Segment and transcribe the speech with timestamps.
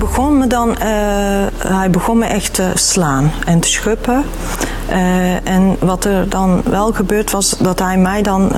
[0.00, 0.88] begon me dan eh,
[1.56, 4.24] hij begon me echt te slaan en te schuppen.
[4.88, 8.52] Eh, en wat er dan wel gebeurd was, dat hij mij dan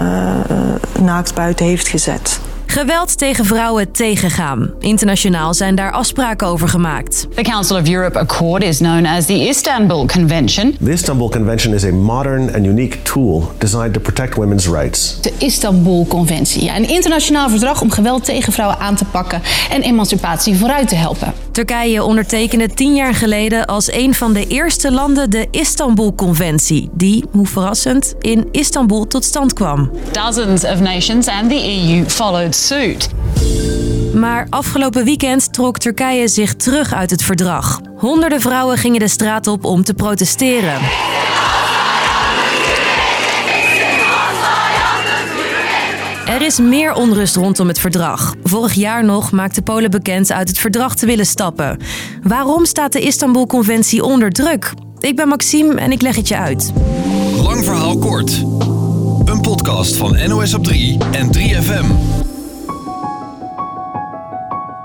[1.01, 2.41] naakt buiten heeft gezet.
[2.73, 4.71] Geweld tegen vrouwen tegengaan.
[4.79, 7.27] Internationaal zijn daar afspraken over gemaakt.
[7.35, 10.77] The Council of Europe Accord is known as the Istanbul Convention.
[10.85, 15.21] The Istanbul Convention is a modern and unique tool designed to protect women's rights.
[15.21, 19.83] De Istanbul Conventie, ja, een internationaal verdrag om geweld tegen vrouwen aan te pakken en
[19.83, 21.33] emancipatie vooruit te helpen.
[21.51, 27.47] Turkije ondertekende tien jaar geleden als een van de eerste landen de Istanbul-conventie, die, hoe
[27.47, 29.91] verrassend, in Istanbul tot stand kwam.
[30.13, 33.09] Dozens of nations and the EU followed suit.
[34.15, 37.81] Maar afgelopen weekend trok Turkije zich terug uit het verdrag.
[37.97, 40.81] Honderden vrouwen gingen de straat op om te protesteren.
[46.27, 48.35] Er is meer onrust rondom het verdrag.
[48.43, 51.79] Vorig jaar nog maakte Polen bekend uit het verdrag te willen stappen.
[52.23, 54.75] Waarom staat de Istanbul-conventie onder druk?
[54.99, 56.73] Ik ben Maxime en ik leg het je uit.
[57.43, 58.33] Lang verhaal kort.
[59.25, 61.87] Een podcast van NOS op 3 en 3FM.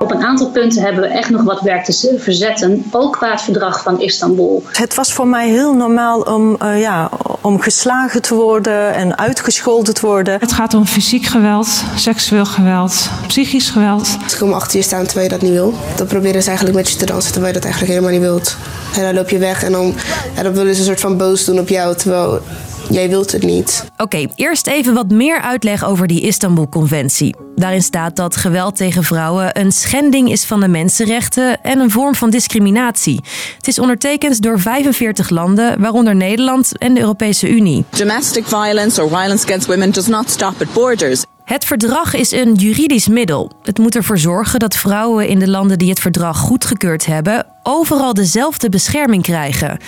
[0.08, 3.42] Op een aantal punten hebben we echt nog wat werk te verzetten, ook qua het
[3.42, 4.64] verdrag van Istanbul.
[4.72, 7.10] Het was voor mij heel normaal om, uh, ja,
[7.42, 10.40] om geslagen te worden en uitgescholden te worden.
[10.40, 14.18] Het gaat om fysiek geweld, seksueel geweld, psychisch geweld.
[14.28, 15.74] Ze komen achter je staan terwijl je dat niet wil.
[15.96, 18.56] Dan proberen ze eigenlijk met je te dansen terwijl je dat eigenlijk helemaal niet wilt.
[18.96, 19.96] En dan loop je weg en dan,
[20.36, 22.42] en dan willen ze een soort van boos doen op jou, terwijl
[22.90, 23.86] jij wilt het niet.
[23.98, 27.36] Oké, eerst even wat meer uitleg over die Istanbul-conventie.
[27.56, 32.16] Daarin staat dat geweld tegen vrouwen een schending is van de mensenrechten en een vorm
[32.16, 33.22] van discriminatie.
[33.58, 37.86] Het is ondertekend door 45 landen, waaronder Nederland en de Europese Unie.
[37.90, 41.24] Domestic violence or violence against women does not stop at borders.
[41.48, 43.52] Het verdrag is een juridisch middel.
[43.64, 48.14] Het moet ervoor zorgen dat vrouwen in de landen die het verdrag goedgekeurd hebben, overal
[48.14, 49.80] dezelfde bescherming krijgen.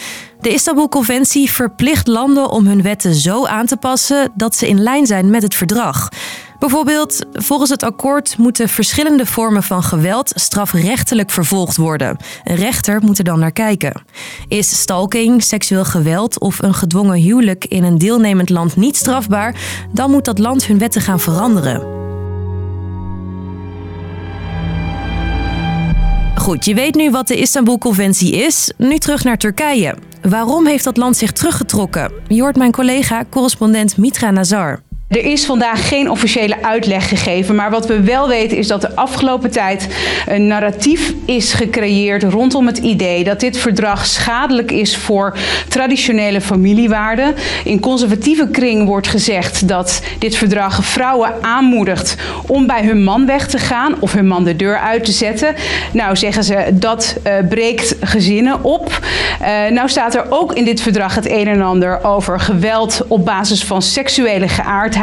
[0.42, 5.06] De Istanbul-conventie verplicht landen om hun wetten zo aan te passen dat ze in lijn
[5.06, 6.10] zijn met het verdrag.
[6.60, 12.18] Bijvoorbeeld, volgens het akkoord moeten verschillende vormen van geweld strafrechtelijk vervolgd worden.
[12.44, 14.02] Een rechter moet er dan naar kijken.
[14.48, 19.56] Is stalking, seksueel geweld of een gedwongen huwelijk in een deelnemend land niet strafbaar,
[19.92, 21.98] dan moet dat land hun wetten gaan veranderen.
[26.36, 28.72] Goed, je weet nu wat de Istanbul-conventie is.
[28.78, 29.96] Nu terug naar Turkije.
[30.30, 32.12] Waarom heeft dat land zich teruggetrokken?
[32.28, 34.80] Je hoort mijn collega, correspondent Mitra Nazar.
[35.10, 38.96] Er is vandaag geen officiële uitleg gegeven, maar wat we wel weten is dat de
[38.96, 39.88] afgelopen tijd
[40.28, 45.38] een narratief is gecreëerd rondom het idee dat dit verdrag schadelijk is voor
[45.68, 47.36] traditionele familiewaarden.
[47.64, 52.16] In conservatieve kring wordt gezegd dat dit verdrag vrouwen aanmoedigt
[52.48, 55.56] om bij hun man weg te gaan of hun man de deur uit te zetten.
[55.92, 59.00] Nou zeggen ze dat uh, breekt gezinnen op.
[59.42, 63.26] Uh, nou staat er ook in dit verdrag het een en ander over geweld op
[63.26, 64.98] basis van seksuele geaardheid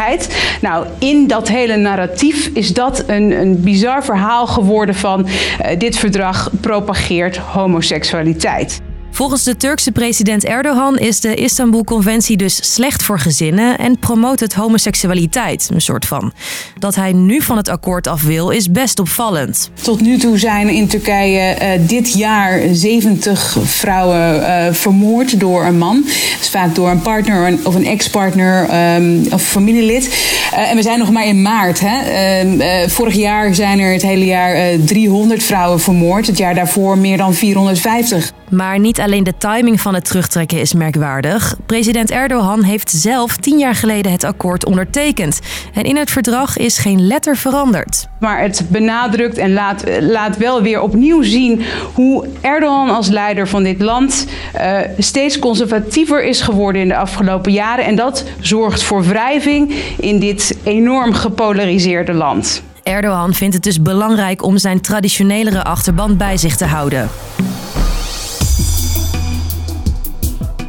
[0.61, 5.97] nou, in dat hele narratief is dat een, een bizar verhaal geworden van uh, dit
[5.97, 8.86] verdrag propageert homoseksualiteit.
[9.17, 14.55] Volgens de Turkse president Erdogan is de Istanbul-conventie dus slecht voor gezinnen en promoot het
[14.55, 16.33] homoseksualiteit, een soort van.
[16.79, 19.71] Dat hij nu van het akkoord af wil, is best opvallend.
[19.83, 25.79] Tot nu toe zijn in Turkije uh, dit jaar 70 vrouwen uh, vermoord door een
[25.79, 26.05] man.
[26.41, 30.05] Vaak door een partner of een ex-partner um, of familielid.
[30.53, 31.81] Uh, en we zijn nog maar in maart.
[31.85, 32.89] Hè?
[32.89, 36.27] vorig jaar zijn er het hele jaar 300 vrouwen vermoord.
[36.27, 38.33] Het jaar daarvoor meer dan 450.
[38.51, 41.57] Maar niet alleen de timing van het terugtrekken is merkwaardig.
[41.67, 45.41] President Erdogan heeft zelf tien jaar geleden het akkoord ondertekend.
[45.73, 48.09] En in het verdrag is geen letter veranderd.
[48.21, 51.63] Maar het benadrukt en laat, laat wel weer opnieuw zien
[51.93, 57.53] hoe Erdogan als leider van dit land uh, steeds conservatiever is geworden in de afgelopen
[57.53, 57.85] jaren.
[57.85, 62.63] En dat zorgt voor wrijving in dit enorm gepolariseerde land.
[62.83, 67.09] Erdogan vindt het dus belangrijk om zijn traditionelere achterban bij zich te houden.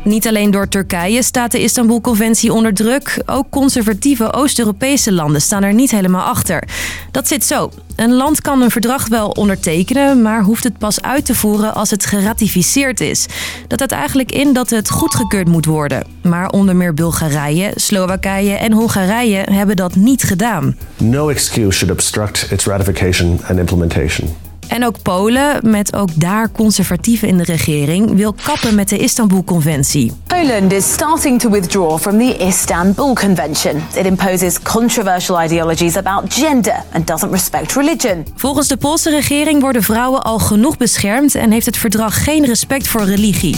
[0.07, 3.21] Niet alleen door Turkije staat de Istanbul-conventie onder druk.
[3.25, 6.63] Ook conservatieve Oost-Europese landen staan er niet helemaal achter.
[7.11, 7.71] Dat zit zo.
[7.95, 11.89] Een land kan een verdrag wel ondertekenen, maar hoeft het pas uit te voeren als
[11.89, 13.25] het geratificeerd is.
[13.67, 16.07] Dat houdt eigenlijk in dat het goedgekeurd moet worden.
[16.21, 20.77] Maar onder meer Bulgarije, Slowakije en Hongarije hebben dat niet gedaan.
[20.97, 24.46] No excuse should obstruct its ratification and implementation.
[24.67, 30.11] En ook Polen, met ook daar conservatieven in de regering, wil kappen met de Istanbul-conventie.
[30.27, 33.75] Poland is starting to withdraw from the Istanbul Convention.
[33.95, 38.25] It imposes controversial ideologies about gender and doesn't respect religion.
[38.35, 42.87] Volgens de Poolse regering worden vrouwen al genoeg beschermd en heeft het verdrag geen respect
[42.87, 43.55] voor religie.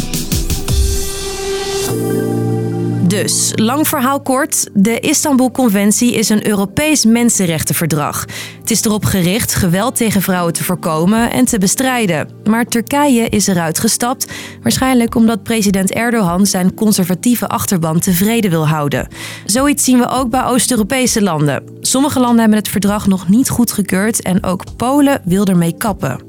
[3.10, 8.26] Dus, lang verhaal kort, de Istanbul-conventie is een Europees mensenrechtenverdrag.
[8.60, 12.30] Het is erop gericht geweld tegen vrouwen te voorkomen en te bestrijden.
[12.44, 19.08] Maar Turkije is eruit gestapt, waarschijnlijk omdat president Erdogan zijn conservatieve achterban tevreden wil houden.
[19.46, 21.64] Zoiets zien we ook bij Oost-Europese landen.
[21.82, 26.29] Sommige landen hebben het verdrag nog niet goedgekeurd en ook Polen wil ermee kappen.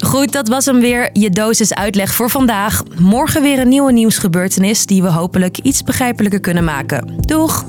[0.00, 1.10] Goed, dat was hem weer.
[1.12, 2.82] Je dosis uitleg voor vandaag.
[2.98, 7.14] Morgen weer een nieuwe nieuwsgebeurtenis die we hopelijk iets begrijpelijker kunnen maken.
[7.20, 7.64] Doeg!